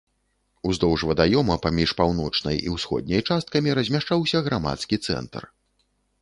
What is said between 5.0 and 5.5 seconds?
цэнтр.